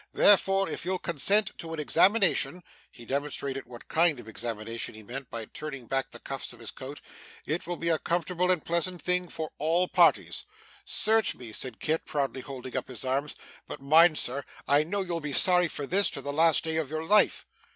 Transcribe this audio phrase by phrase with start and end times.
[0.13, 5.29] Therefore if you'll consent to an examination,' he demonstrated what kind of examination he meant
[5.29, 7.01] by turning back the cuffs of his coat,
[7.45, 10.43] 'it will be a comfortable and pleasant thing for all parties.'
[10.85, 13.35] 'Search me,' said Kit, proudly holding up his arms.
[13.67, 16.89] 'But mind, sir I know you'll be sorry for this, to the last day of
[16.89, 17.45] your life.